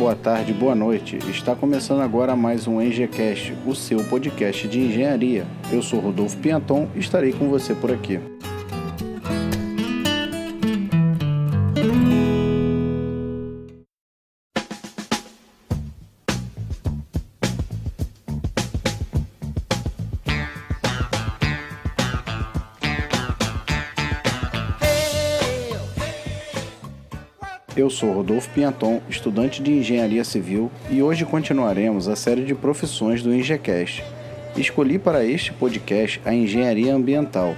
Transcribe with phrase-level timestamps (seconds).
[0.00, 1.18] Boa tarde, boa noite.
[1.28, 5.46] Está começando agora mais um EngieCast, o seu podcast de engenharia.
[5.70, 8.18] Eu sou Rodolfo Pianton e estarei com você por aqui.
[27.90, 33.20] Eu sou Rodolfo Pinhaton, estudante de Engenharia Civil, e hoje continuaremos a série de profissões
[33.20, 34.04] do EngieCast.
[34.56, 37.56] Escolhi para este podcast a Engenharia Ambiental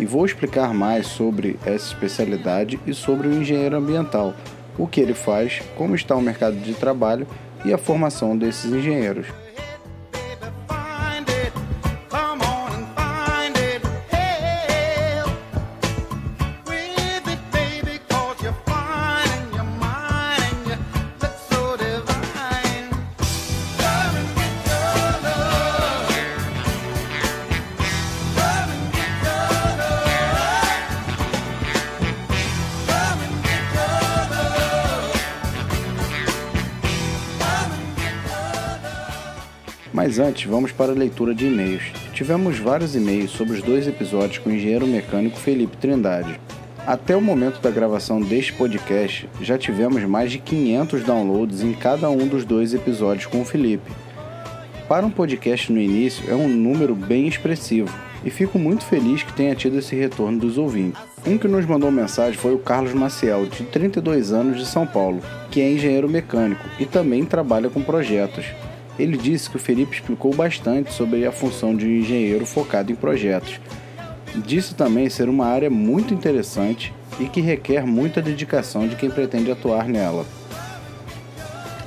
[0.00, 4.32] e vou explicar mais sobre essa especialidade e sobre o engenheiro ambiental,
[4.78, 7.26] o que ele faz, como está o mercado de trabalho
[7.62, 9.26] e a formação desses engenheiros.
[40.16, 41.82] Mas antes, vamos para a leitura de e-mails.
[42.12, 46.38] Tivemos vários e-mails sobre os dois episódios com o engenheiro mecânico Felipe Trindade.
[46.86, 52.08] Até o momento da gravação deste podcast, já tivemos mais de 500 downloads em cada
[52.10, 53.90] um dos dois episódios com o Felipe.
[54.88, 57.92] Para um podcast no início, é um número bem expressivo
[58.24, 61.02] e fico muito feliz que tenha tido esse retorno dos ouvintes.
[61.26, 65.20] Um que nos mandou mensagem foi o Carlos Maciel, de 32 anos de São Paulo,
[65.50, 68.46] que é engenheiro mecânico e também trabalha com projetos.
[68.98, 72.94] Ele disse que o Felipe explicou bastante sobre a função de um engenheiro focado em
[72.94, 73.60] projetos.
[74.36, 79.50] Disse também ser uma área muito interessante e que requer muita dedicação de quem pretende
[79.50, 80.26] atuar nela.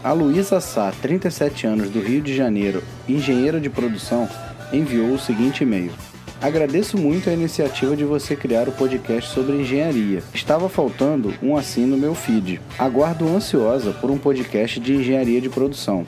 [0.03, 4.29] A Luísa Sá, 37 anos, do Rio de Janeiro, engenheira de produção,
[4.71, 5.91] enviou o seguinte e-mail:
[6.39, 10.21] Agradeço muito a iniciativa de você criar o podcast sobre engenharia.
[10.33, 12.61] Estava faltando um assim no meu feed.
[12.77, 16.05] Aguardo ansiosa por um podcast de engenharia de produção.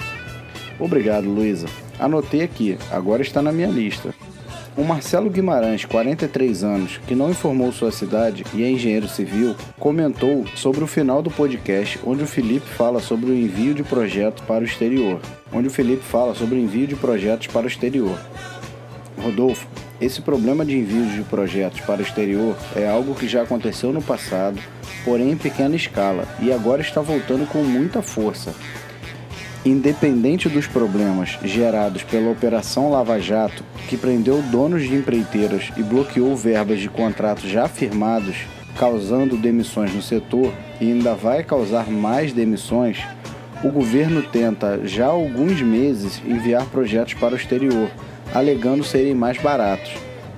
[0.79, 1.67] Obrigado, Luísa.
[1.99, 4.13] Anotei aqui, agora está na minha lista.
[4.77, 10.45] O Marcelo Guimarães, 43 anos, que não informou sua cidade e é engenheiro civil, comentou
[10.55, 14.61] sobre o final do podcast onde o Felipe fala sobre o envio de projetos para
[14.61, 15.19] o exterior.
[15.51, 18.17] Onde o Felipe fala sobre o envio de projetos para o exterior.
[19.21, 19.67] Rodolfo,
[19.99, 24.01] esse problema de envio de projetos para o exterior é algo que já aconteceu no
[24.01, 24.57] passado,
[25.03, 28.55] porém em pequena escala, e agora está voltando com muita força.
[29.69, 36.35] Independente dos problemas gerados pela Operação Lava Jato, que prendeu donos de empreiteiras e bloqueou
[36.35, 38.35] verbas de contratos já firmados,
[38.75, 42.97] causando demissões no setor e ainda vai causar mais demissões,
[43.63, 47.91] o governo tenta já há alguns meses enviar projetos para o exterior,
[48.33, 49.91] alegando serem mais baratos.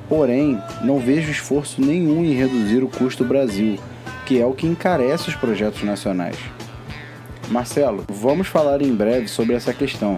[0.09, 3.79] Porém, não vejo esforço nenhum em reduzir o custo Brasil,
[4.25, 6.35] que é o que encarece os projetos nacionais.
[7.51, 10.17] Marcelo, vamos falar em breve sobre essa questão.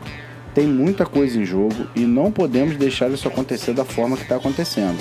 [0.54, 4.36] Tem muita coisa em jogo e não podemos deixar isso acontecer da forma que está
[4.36, 5.00] acontecendo.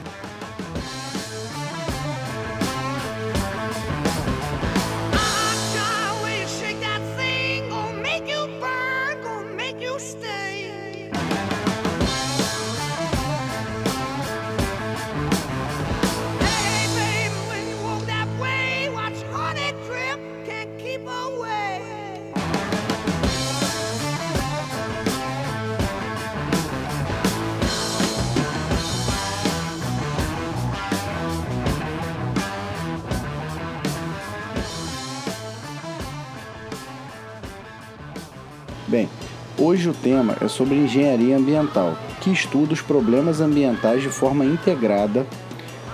[39.93, 45.27] O tema é sobre engenharia ambiental, que estuda os problemas ambientais de forma integrada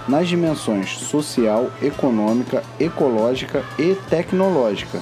[0.07, 5.01] nas dimensões social, econômica, ecológica e tecnológica.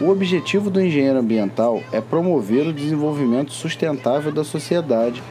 [0.00, 5.22] O objetivo do engenheiro ambiental é promover o desenvolvimento sustentável da sociedade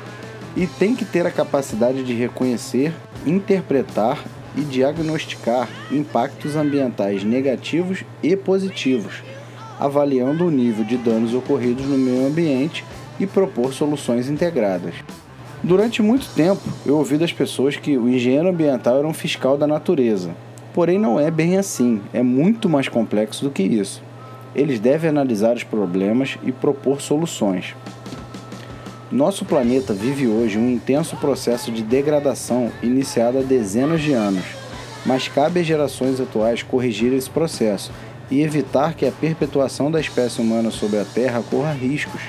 [0.55, 2.93] e tem que ter a capacidade de reconhecer,
[3.25, 4.23] interpretar
[4.55, 9.23] e diagnosticar impactos ambientais negativos e positivos
[9.83, 12.85] avaliando o nível de danos ocorridos no meio ambiente
[13.19, 14.95] e propor soluções integradas.
[15.61, 19.67] Durante muito tempo, eu ouvi das pessoas que o engenheiro ambiental era um fiscal da
[19.67, 20.33] natureza.
[20.73, 24.01] Porém, não é bem assim, é muito mais complexo do que isso.
[24.55, 27.75] Eles devem analisar os problemas e propor soluções.
[29.11, 34.45] Nosso planeta vive hoje um intenso processo de degradação iniciado há dezenas de anos,
[35.05, 37.91] mas cabe às gerações atuais corrigir esse processo
[38.29, 42.21] e evitar que a perpetuação da espécie humana sobre a Terra corra riscos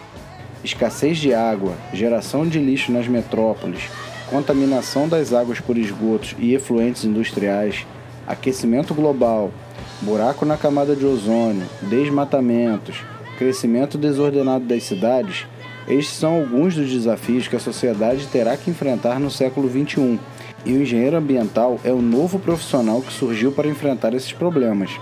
[0.64, 3.82] escassez de água, geração de lixo nas metrópoles,
[4.30, 7.86] contaminação das águas por esgotos e efluentes industriais,
[8.26, 9.52] aquecimento global,
[10.00, 12.96] buraco na camada de ozônio, desmatamentos,
[13.36, 15.46] crescimento desordenado das cidades,
[15.86, 20.18] estes são alguns dos desafios que a sociedade terá que enfrentar no século XXI.
[20.64, 24.98] E o engenheiro ambiental é o novo profissional que surgiu para enfrentar esses problemas.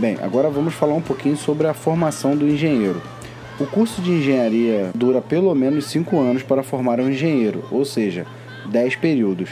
[0.00, 3.02] Bem, agora vamos falar um pouquinho sobre a formação do engenheiro.
[3.60, 8.24] O curso de engenharia dura pelo menos 5 anos para formar um engenheiro, ou seja,
[8.64, 9.50] 10 períodos.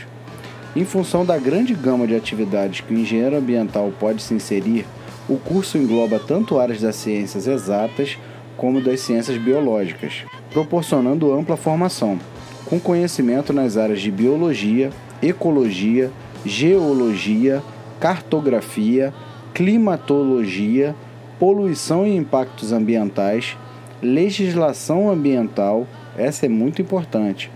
[0.74, 4.86] Em função da grande gama de atividades que o engenheiro ambiental pode se inserir,
[5.28, 8.16] o curso engloba tanto áreas das ciências exatas
[8.56, 12.18] como das ciências biológicas, proporcionando ampla formação,
[12.64, 14.88] com conhecimento nas áreas de biologia,
[15.20, 16.10] ecologia,
[16.42, 17.62] geologia,
[18.00, 19.12] cartografia,
[19.58, 20.94] climatologia,
[21.36, 23.56] poluição e impactos ambientais,
[24.00, 25.84] legislação ambiental,
[26.16, 27.50] essa é muito importante,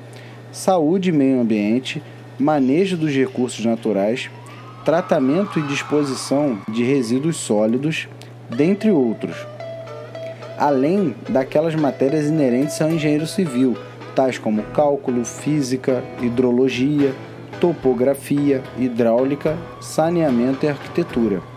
[0.51, 2.03] saúde e meio ambiente,
[2.41, 4.29] manejo dos recursos naturais,
[4.85, 8.09] tratamento e disposição de resíduos sólidos,
[8.51, 9.37] dentre outros.
[10.59, 13.77] Além daquelas matérias inerentes ao engenheiro civil,
[14.17, 17.15] tais como cálculo, física, hidrologia,
[17.61, 21.52] topografia, hidráulica, saneamento e arquitetura.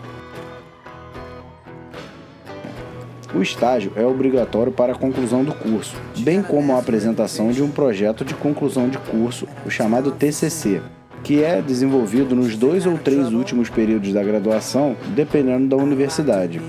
[3.36, 7.70] O estágio é obrigatório para a conclusão do curso, bem como a apresentação de um
[7.70, 10.80] projeto de conclusão de curso, o chamado TCC,
[11.22, 16.62] que é desenvolvido nos dois ou três últimos períodos da graduação, dependendo da universidade.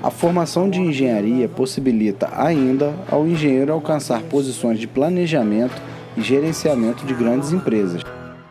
[0.00, 5.82] A formação de engenharia possibilita ainda ao engenheiro alcançar posições de planejamento
[6.16, 8.02] e gerenciamento de grandes empresas.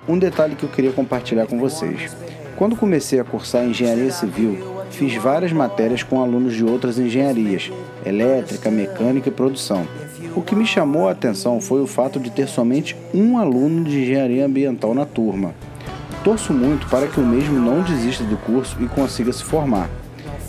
[0.05, 2.13] Um detalhe que eu queria compartilhar com vocês.
[2.57, 7.71] Quando comecei a cursar engenharia civil, fiz várias matérias com alunos de outras engenharias,
[8.05, 9.87] elétrica, mecânica e produção.
[10.35, 14.01] O que me chamou a atenção foi o fato de ter somente um aluno de
[14.01, 15.53] engenharia ambiental na turma.
[16.23, 19.89] Torço muito para que o mesmo não desista do curso e consiga se formar.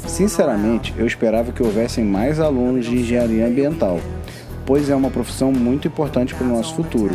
[0.06, 4.00] Sinceramente, eu esperava que houvessem mais alunos de engenharia ambiental,
[4.66, 7.14] pois é uma profissão muito importante para o nosso futuro.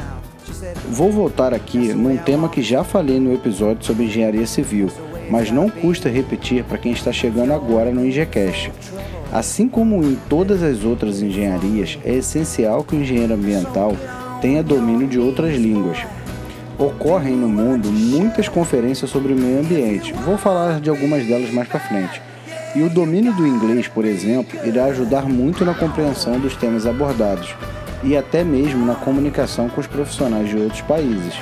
[0.89, 4.89] Vou voltar aqui num tema que já falei no episódio sobre engenharia civil,
[5.29, 8.71] mas não custa repetir para quem está chegando agora no IngeCast.
[9.31, 13.95] Assim como em todas as outras engenharias, é essencial que o engenheiro ambiental
[14.41, 15.97] tenha domínio de outras línguas.
[16.77, 21.67] Ocorrem no mundo muitas conferências sobre o meio ambiente, vou falar de algumas delas mais
[21.67, 22.21] para frente.
[22.75, 27.55] E o domínio do inglês, por exemplo, irá ajudar muito na compreensão dos temas abordados
[28.03, 31.35] e até mesmo na comunicação com os profissionais de outros países.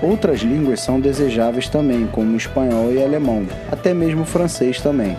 [0.00, 5.16] Outras línguas são desejáveis também, como espanhol e alemão, até mesmo francês também.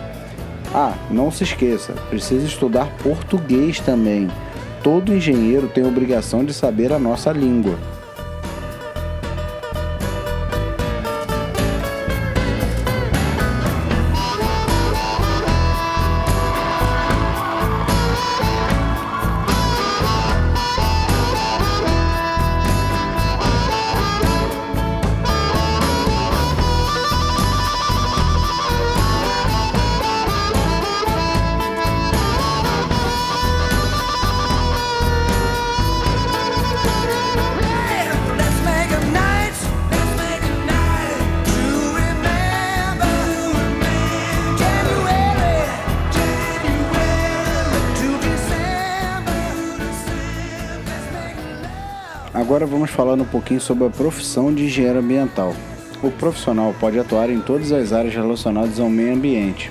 [0.74, 4.28] Ah, não se esqueça, precisa estudar português também.
[4.82, 7.78] Todo engenheiro tem obrigação de saber a nossa língua.
[52.80, 55.54] Vamos falar um pouquinho sobre a profissão de engenheiro ambiental.
[56.02, 59.70] o profissional pode atuar em todas as áreas relacionadas ao meio ambiente.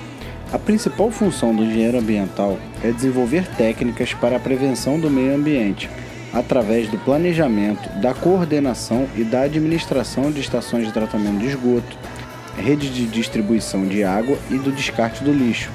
[0.54, 5.90] A principal função do engenheiro ambiental é desenvolver técnicas para a prevenção do meio ambiente,
[6.32, 11.98] através do planejamento, da coordenação e da administração de estações de tratamento de esgoto,
[12.60, 15.72] rede de distribuição de água e do descarte do lixo.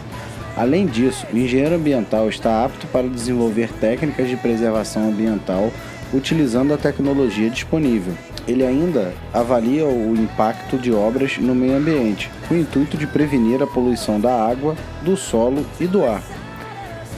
[0.57, 5.73] Além disso, o engenheiro ambiental está apto para desenvolver técnicas de preservação ambiental
[6.15, 8.15] utilizando a tecnologia disponível.
[8.47, 13.63] Ele ainda avalia o impacto de obras no meio ambiente, com o intuito de prevenir
[13.63, 16.23] a poluição da água, do solo e do ar.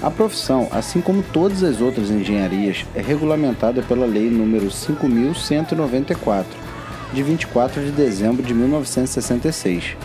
[0.03, 6.67] A profissão, assim como todas as outras engenharias, é regulamentada pela Lei nº 5194
[7.12, 9.97] de 24 de dezembro de 1966.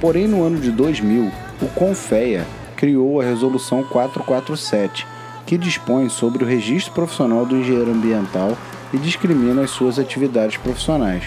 [0.00, 2.44] Porém, no ano de 2000, o CONFEA
[2.76, 5.06] criou a Resolução 447,
[5.52, 8.56] que dispõe sobre o registro profissional do engenheiro ambiental
[8.90, 11.24] e discrimina as suas atividades profissionais.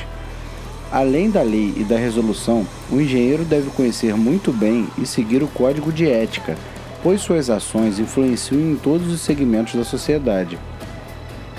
[0.91, 5.47] Além da lei e da resolução, o engenheiro deve conhecer muito bem e seguir o
[5.47, 6.57] código de ética,
[7.03, 10.57] pois suas ações influenciam em todos os segmentos da sociedade.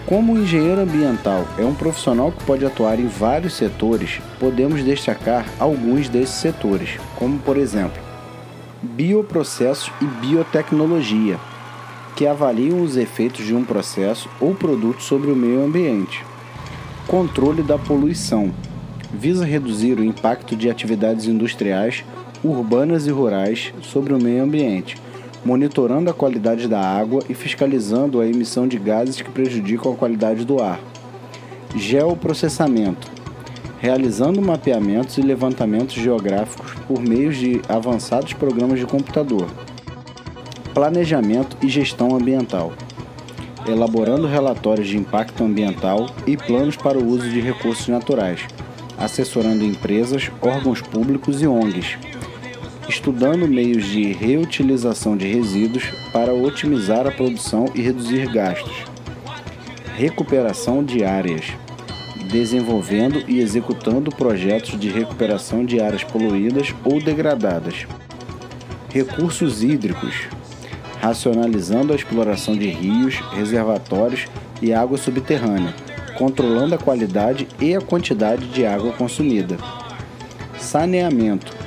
[0.06, 6.10] Como engenheiro ambiental é um profissional que pode atuar em vários setores, podemos destacar alguns
[6.10, 8.02] desses setores, como por exemplo,
[8.82, 11.38] bioprocessos e biotecnologia,
[12.14, 16.22] que avaliam os efeitos de um processo ou produto sobre o meio ambiente.
[17.06, 18.52] Controle da poluição.
[19.10, 22.04] Visa reduzir o impacto de atividades industriais,
[22.44, 24.98] urbanas e rurais sobre o meio ambiente,
[25.44, 30.44] monitorando a qualidade da água e fiscalizando a emissão de gases que prejudicam a qualidade
[30.44, 30.80] do ar.
[31.76, 33.12] Geoprocessamento.
[33.78, 39.46] Realizando mapeamentos e levantamentos geográficos por meio de avançados programas de computador.
[40.72, 42.72] Planejamento e gestão ambiental
[43.66, 48.40] elaborando relatórios de impacto ambiental e planos para o uso de recursos naturais,
[48.98, 51.98] assessorando empresas, órgãos públicos e ONGs,
[52.88, 58.84] estudando meios de reutilização de resíduos para otimizar a produção e reduzir gastos,
[59.96, 61.46] recuperação de áreas,
[62.30, 67.86] desenvolvendo e executando projetos de recuperação de áreas poluídas ou degradadas,
[68.90, 70.28] recursos hídricos,
[71.00, 74.26] racionalizando a exploração de rios, reservatórios
[74.60, 75.74] e água subterrânea,
[76.16, 79.56] controlando a qualidade e a quantidade de água consumida.
[80.58, 81.63] Saneamento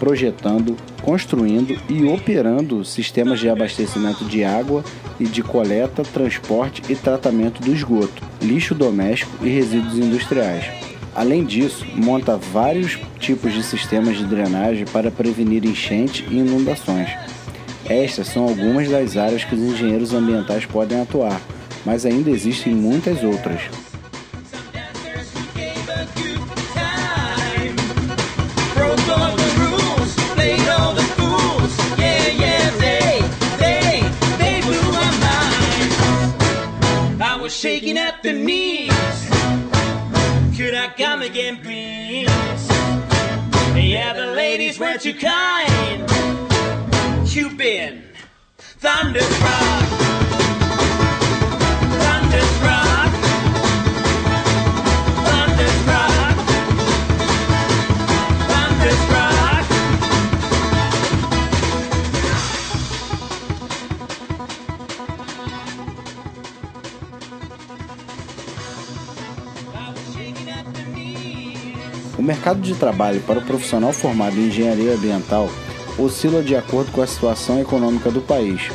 [0.00, 4.82] projetando, construindo e operando sistemas de abastecimento de água
[5.20, 10.64] e de coleta, transporte e tratamento do esgoto, lixo doméstico e resíduos industriais.
[11.14, 17.10] Além disso, monta vários tipos de sistemas de drenagem para prevenir enchente e inundações
[17.90, 21.40] estas são algumas das áreas que os engenheiros ambientais podem atuar,
[21.84, 23.62] mas ainda existem muitas outras.
[43.90, 46.08] Yeah, The ladies were too kind.
[47.28, 48.04] You've been
[48.56, 50.29] thunderstruck.
[72.20, 75.48] O mercado de trabalho para o profissional formado em engenharia ambiental
[75.98, 78.68] oscila de acordo com a situação econômica do país.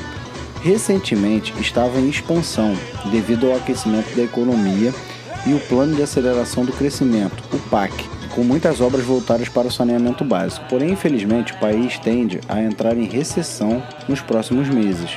[0.63, 2.75] Recentemente estava em expansão
[3.11, 4.91] devido ao aquecimento da economia
[5.45, 7.93] e o Plano de Aceleração do Crescimento, o PAC,
[8.33, 10.65] com muitas obras voltadas para o saneamento básico.
[10.67, 15.11] Porém, infelizmente, o país tende a entrar em recessão nos próximos meses.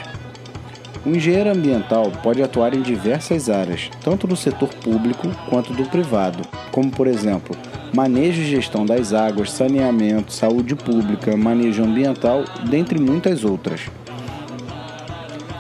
[1.07, 6.47] O engenheiro ambiental pode atuar em diversas áreas, tanto do setor público quanto do privado,
[6.71, 7.57] como por exemplo,
[7.93, 13.83] manejo e gestão das águas, saneamento, saúde pública, manejo ambiental, dentre muitas outras.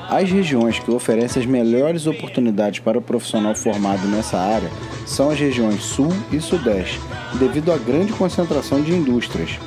[0.09, 4.71] As regiões que oferecem as melhores oportunidades para o profissional formado nessa área
[5.07, 6.99] são as regiões Sul e Sudeste,
[7.39, 9.59] devido à grande concentração de indústrias.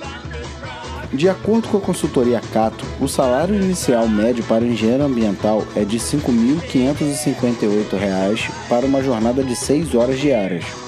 [1.14, 5.98] De acordo com a consultoria Cato, o salário inicial médio para engenheiro ambiental é de
[5.98, 10.81] R$ 5.558 para uma jornada de 6 horas diárias.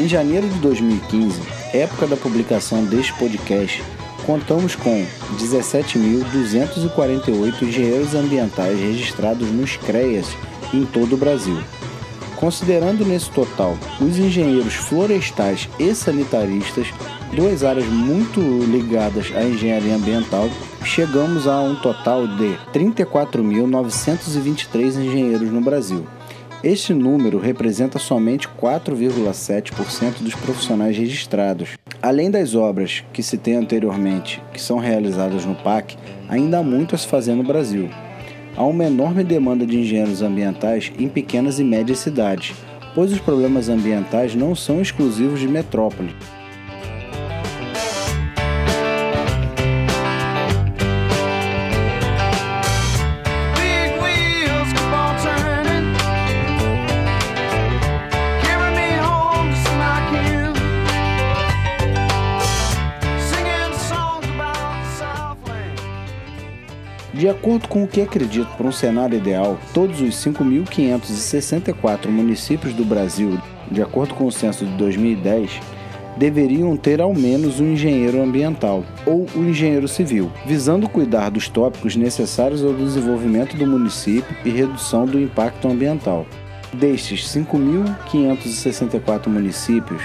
[0.00, 1.42] Em janeiro de 2015,
[1.74, 3.82] época da publicação deste podcast,
[4.24, 5.04] contamos com
[5.36, 10.34] 17.248 engenheiros ambientais registrados nos CREAS
[10.72, 11.58] em todo o Brasil.
[12.36, 16.86] Considerando nesse total os engenheiros florestais e sanitaristas,
[17.34, 20.48] duas áreas muito ligadas à engenharia ambiental,
[20.82, 26.06] chegamos a um total de 34.923 engenheiros no Brasil.
[26.62, 31.70] Este número representa somente 4,7% dos profissionais registrados.
[32.02, 35.96] Além das obras que citei anteriormente, que são realizadas no PAC,
[36.28, 37.88] ainda há muito a se fazer no Brasil.
[38.54, 42.54] Há uma enorme demanda de engenheiros ambientais em pequenas e médias cidades,
[42.94, 46.14] pois os problemas ambientais não são exclusivos de metrópole.
[67.40, 73.40] Acordo com o que acredito para um cenário ideal, todos os 5.564 municípios do Brasil,
[73.70, 75.58] de acordo com o censo de 2010,
[76.18, 81.96] deveriam ter ao menos um engenheiro ambiental ou um engenheiro civil, visando cuidar dos tópicos
[81.96, 86.26] necessários ao desenvolvimento do município e redução do impacto ambiental.
[86.74, 90.02] Destes 5.564 municípios,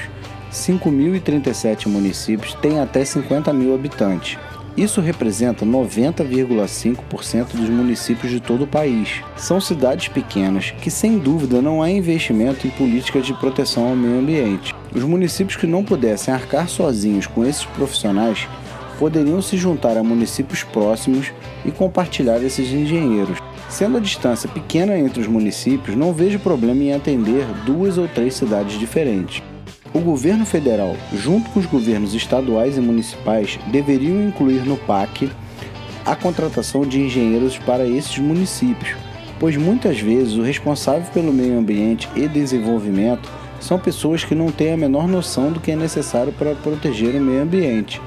[0.54, 4.38] 5.037 municípios têm até 50 mil habitantes,
[4.77, 9.22] isso representa 90,5% dos municípios de todo o país.
[9.38, 14.20] São cidades pequenas que, sem dúvida, não há investimento em políticas de proteção ao meio
[14.20, 14.75] ambiente.
[14.94, 18.48] Os municípios que não pudessem arcar sozinhos com esses profissionais
[19.00, 21.31] poderiam se juntar a municípios próximos
[21.64, 23.38] e compartilhar esses engenheiros.
[23.70, 28.35] Sendo a distância pequena entre os municípios, não vejo problema em atender duas ou três
[28.35, 29.42] cidades diferentes.
[29.96, 35.31] O governo federal, junto com os governos estaduais e municipais, deveriam incluir no PAC
[36.05, 38.94] a contratação de engenheiros para esses municípios,
[39.40, 43.31] pois muitas vezes o responsável pelo meio ambiente e desenvolvimento
[43.62, 47.24] são pessoas que não têm a menor noção do que é necessário para proteger o
[47.24, 48.01] meio ambiente.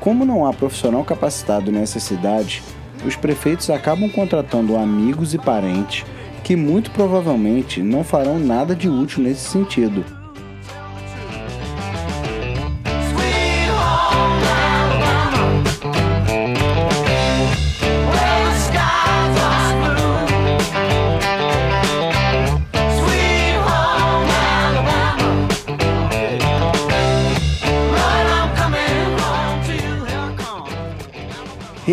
[0.00, 2.62] Como não há profissional capacitado nessas cidades,
[3.06, 6.04] os prefeitos acabam contratando amigos e parentes
[6.44, 10.04] que muito provavelmente não farão nada de útil nesse sentido.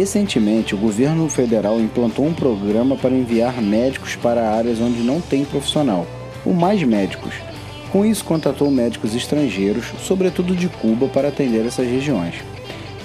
[0.10, 5.46] Recentemente, o governo federal implantou um programa para enviar médicos para áreas onde não tem
[5.46, 6.08] profissional,
[6.44, 7.36] o Mais Médicos.
[7.92, 12.34] Com isso, contratou médicos estrangeiros, sobretudo de Cuba, para atender essas regiões.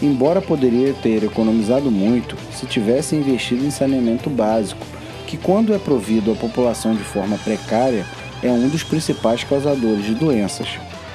[0.01, 4.87] Embora poderia ter economizado muito se tivesse investido em saneamento básico,
[5.27, 8.07] que, quando é provido à população de forma precária,
[8.43, 10.69] é um dos principais causadores de doenças.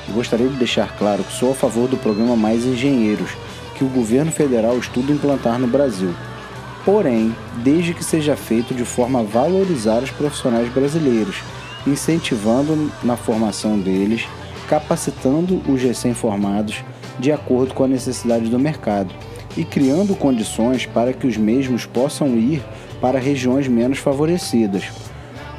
[0.09, 3.31] gostaria de deixar claro que sou a favor do programa Mais Engenheiros
[3.79, 6.13] que o governo federal estuda implantar no Brasil.
[6.83, 11.37] Porém, desde que seja feito de forma a valorizar os profissionais brasileiros,
[11.87, 14.27] incentivando na formação deles,
[14.67, 16.83] capacitando os recém-formados
[17.17, 19.13] de acordo com a necessidade do mercado
[19.55, 22.61] e criando condições para que os mesmos possam ir
[22.99, 24.83] para regiões menos favorecidas.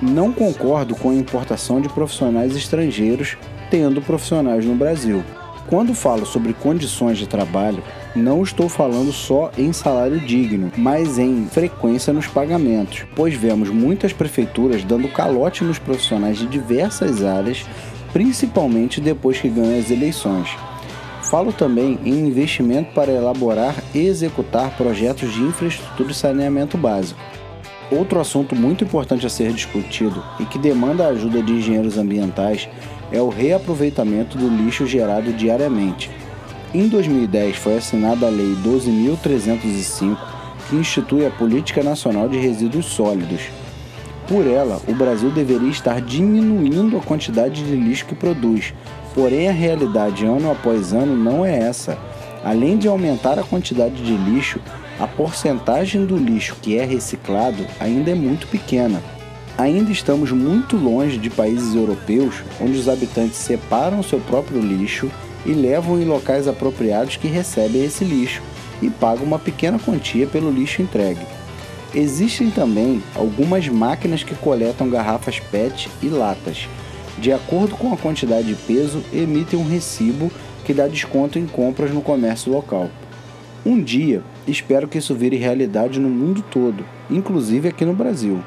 [0.03, 3.39] Não concordo com a importação de profissionais estrangeiros
[3.71, 5.25] tendo profissionais no Brasil.
[5.69, 7.83] Quando falo sobre condições de trabalho,
[8.15, 14.13] não estou falando só em salário digno, mas em frequência nos pagamentos, pois vemos muitas
[14.13, 17.65] prefeituras dando calote nos profissionais de diversas áreas,
[18.13, 20.49] principalmente depois que ganham as eleições.
[21.23, 27.21] Falo também em investimento para elaborar e executar projetos de infraestrutura e saneamento básico.
[27.91, 32.69] Outro assunto muito importante a ser discutido e que demanda a ajuda de engenheiros ambientais
[33.13, 36.11] é o reaproveitamento do lixo gerado diariamente.
[36.73, 40.17] Em 2010 foi assinada a Lei 12.305,
[40.69, 43.43] que institui a Política Nacional de Resíduos Sólidos.
[44.29, 48.73] Por ela, o Brasil deveria estar diminuindo a quantidade de lixo que produz,
[49.13, 51.99] porém a realidade ano após ano não é essa.
[52.45, 54.61] Além de aumentar a quantidade de lixo,
[55.01, 59.03] a porcentagem do lixo que é reciclado ainda é muito pequena.
[59.59, 65.11] Ainda estamos muito longe de países europeus onde os habitantes separam seu próprio lixo
[65.45, 68.43] e levam em locais apropriados que recebem esse lixo
[68.83, 71.25] e pagam uma pequena quantia pelo lixo entregue.
[71.95, 76.69] Existem também algumas máquinas que coletam garrafas PET e latas.
[77.19, 80.31] De acordo com a quantidade de peso, emitem um recibo
[80.65, 82.89] que dá desconto em compras no comércio local.
[83.67, 88.43] Um dia, espero que isso vire realidade no mundo todo, inclusive aqui no Brasil.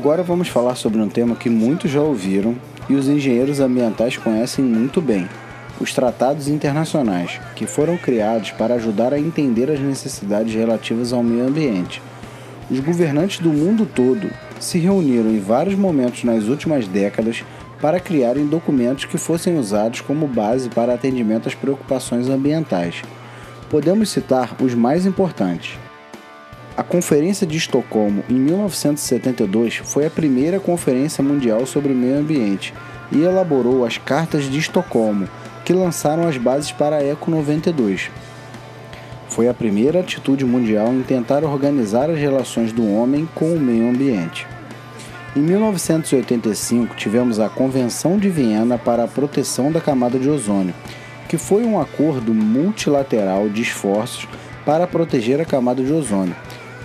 [0.00, 2.56] Agora vamos falar sobre um tema que muitos já ouviram
[2.88, 5.28] e os engenheiros ambientais conhecem muito bem:
[5.78, 11.46] os tratados internacionais, que foram criados para ajudar a entender as necessidades relativas ao meio
[11.46, 12.00] ambiente.
[12.70, 17.44] Os governantes do mundo todo se reuniram em vários momentos nas últimas décadas
[17.78, 23.02] para criarem documentos que fossem usados como base para atendimento às preocupações ambientais.
[23.68, 25.78] Podemos citar os mais importantes.
[26.76, 32.72] A Conferência de Estocolmo, em 1972, foi a primeira conferência mundial sobre o meio ambiente
[33.10, 35.28] e elaborou as Cartas de Estocolmo,
[35.64, 38.10] que lançaram as bases para a ECO 92.
[39.28, 43.88] Foi a primeira atitude mundial em tentar organizar as relações do homem com o meio
[43.88, 44.46] ambiente.
[45.36, 50.74] Em 1985, tivemos a Convenção de Viena para a Proteção da Camada de Ozônio,
[51.28, 54.26] que foi um acordo multilateral de esforços
[54.64, 56.34] para proteger a camada de ozônio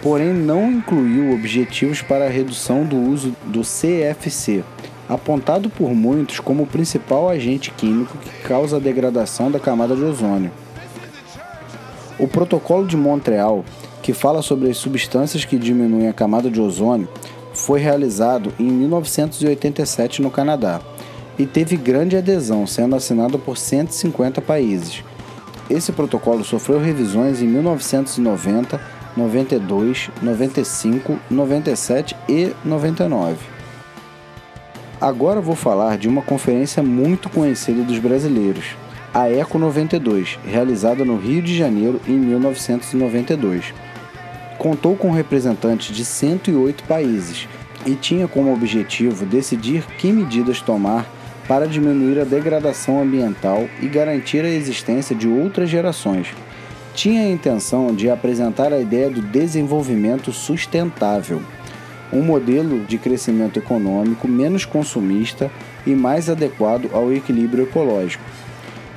[0.05, 4.63] porém não incluiu objetivos para a redução do uso do CFC,
[5.09, 10.03] apontado por muitos como o principal agente químico que causa a degradação da camada de
[10.03, 10.51] ozônio.
[12.19, 13.65] O Protocolo de Montreal,
[14.03, 17.09] que fala sobre as substâncias que diminuem a camada de ozônio,
[17.51, 20.81] foi realizado em 1987 no Canadá
[21.35, 25.03] e teve grande adesão, sendo assinado por 150 países.
[25.67, 28.79] Esse protocolo sofreu revisões em 1990
[29.15, 33.37] 92, 95, 97 e 99.
[34.99, 38.75] Agora vou falar de uma conferência muito conhecida dos brasileiros,
[39.13, 43.73] a Eco 92, realizada no Rio de Janeiro em 1992.
[44.57, 47.47] Contou com representantes de 108 países
[47.85, 51.05] e tinha como objetivo decidir que medidas tomar
[51.47, 56.33] para diminuir a degradação ambiental e garantir a existência de outras gerações
[56.95, 61.41] tinha a intenção de apresentar a ideia do desenvolvimento sustentável,
[62.11, 65.51] um modelo de crescimento econômico menos consumista
[65.85, 68.23] e mais adequado ao equilíbrio ecológico.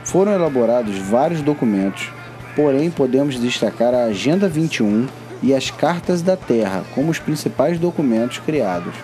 [0.05, 2.11] Foram elaborados vários documentos,
[2.55, 5.09] porém podemos destacar a Agenda 21
[5.43, 8.95] e as Cartas da Terra como os principais documentos criados.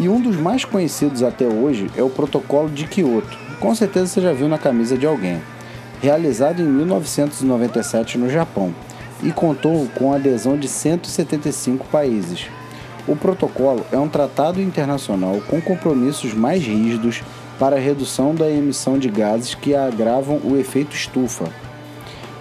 [0.00, 3.38] E um dos mais conhecidos até hoje é o Protocolo de Kyoto.
[3.60, 5.40] Com certeza você já viu na camisa de alguém
[6.00, 8.74] realizado em 1997 no Japão
[9.22, 12.48] e contou com a adesão de 175 países.
[13.08, 17.22] O protocolo é um tratado internacional com compromissos mais rígidos
[17.58, 21.46] para a redução da emissão de gases que agravam o efeito estufa,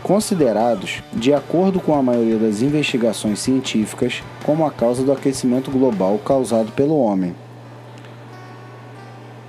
[0.03, 6.19] considerados, de acordo com a maioria das investigações científicas, como a causa do aquecimento global
[6.19, 7.33] causado pelo homem.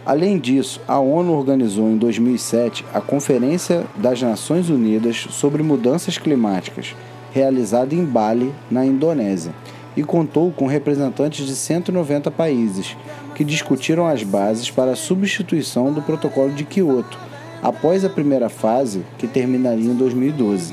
[0.06, 6.94] Além disso, a ONU organizou em 2007 a Conferência das Nações Unidas sobre Mudanças Climáticas,
[7.32, 9.52] realizada em Bali, na Indonésia,
[9.96, 12.96] e contou com representantes de 190 países,
[13.34, 17.18] que discutiram as bases para a substituição do Protocolo de Quioto,
[17.60, 20.72] após a primeira fase, que terminaria em 2012.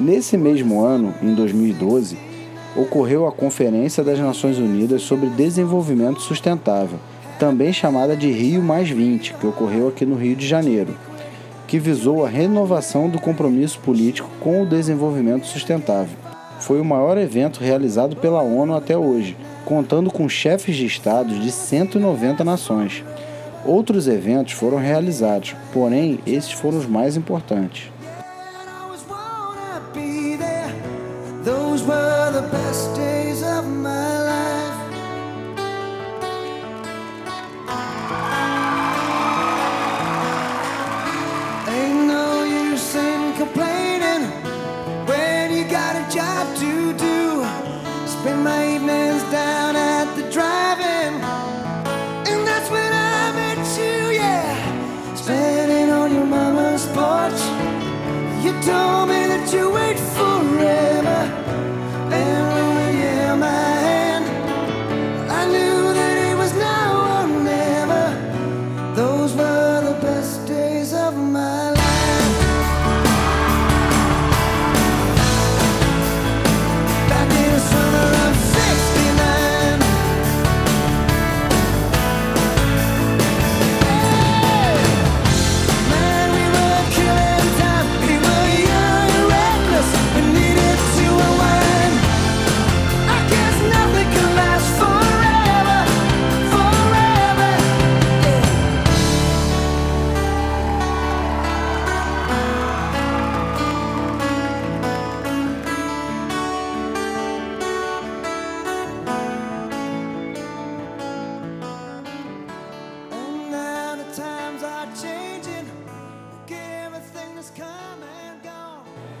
[0.00, 2.16] Nesse mesmo ano, em 2012,
[2.74, 6.98] ocorreu a Conferência das Nações Unidas sobre Desenvolvimento Sustentável
[7.38, 10.94] também chamada de Rio Mais 20, que ocorreu aqui no Rio de Janeiro,
[11.66, 16.16] que visou a renovação do compromisso político com o desenvolvimento sustentável.
[16.60, 21.52] Foi o maior evento realizado pela ONU até hoje, contando com chefes de estados de
[21.52, 23.04] 190 nações.
[23.64, 27.90] Outros eventos foram realizados, porém, esses foram os mais importantes.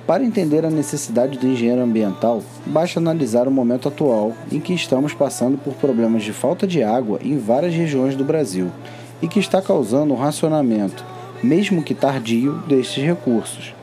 [0.08, 5.12] Para entender a necessidade do engenheiro ambiental, basta analisar o momento atual em que estamos
[5.12, 8.72] passando por problemas de falta de água em várias regiões do Brasil
[9.20, 11.04] e que está causando um racionamento,
[11.42, 13.74] mesmo que tardio, destes recursos.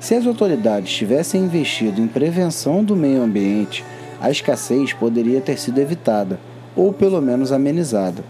[0.00, 3.84] Se as autoridades tivessem investido em prevenção do meio ambiente,
[4.18, 6.40] a escassez poderia ter sido evitada,
[6.74, 8.24] ou pelo menos amenizada.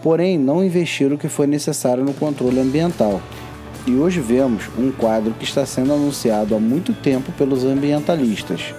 [0.00, 3.20] Porém, não investiram o que foi necessário no controle ambiental
[3.86, 8.74] e hoje vemos um quadro que está sendo anunciado há muito tempo pelos ambientalistas.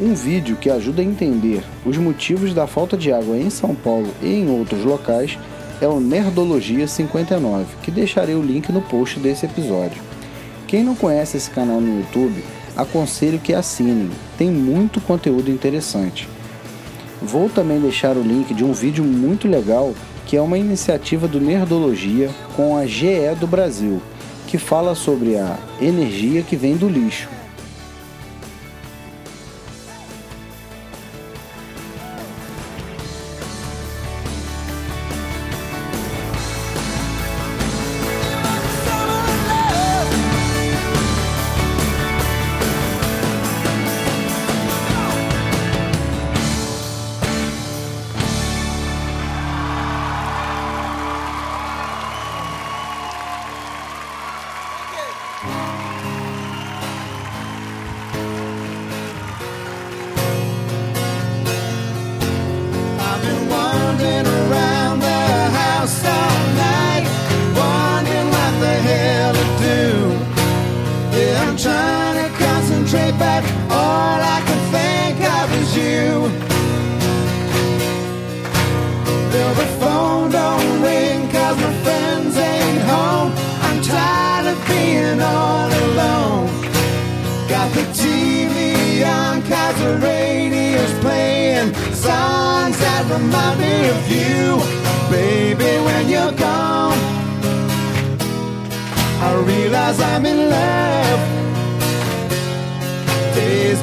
[0.00, 4.08] Um vídeo que ajuda a entender os motivos da falta de água em São Paulo
[4.22, 5.38] e em outros locais
[5.80, 10.02] é o Nerdologia 59, que deixarei o link no post desse episódio.
[10.66, 12.44] Quem não conhece esse canal no YouTube,
[12.76, 16.28] aconselho que assinem, tem muito conteúdo interessante.
[17.20, 19.94] Vou também deixar o link de um vídeo muito legal
[20.26, 24.02] que é uma iniciativa do Nerdologia com a GE do Brasil,
[24.48, 27.28] que fala sobre a energia que vem do lixo.
[73.18, 76.46] back, all I could think of is you.
[79.32, 83.32] Well, the phone don't ring, cause my friends ain't home.
[83.66, 86.46] I'm tired of being all alone.
[87.48, 94.60] Got the TV on, cause the radio's playing songs that remind me of you.
[95.10, 96.98] Baby, when you're gone,
[99.20, 101.35] I realize I'm in love.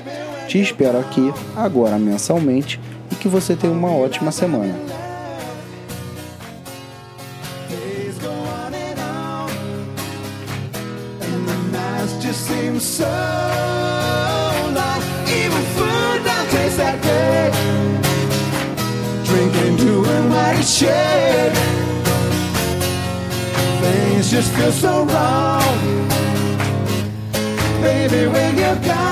[0.48, 2.80] Te espero aqui, agora mensalmente,
[3.12, 4.74] e que você tenha uma ótima semana.
[24.34, 26.08] just feel so wrong.
[27.84, 29.03] Baby, when you're gone.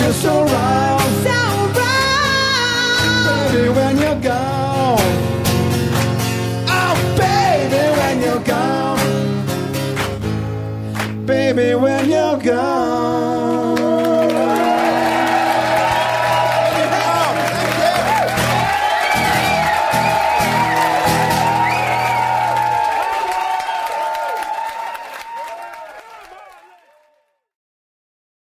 [0.00, 0.89] Just feel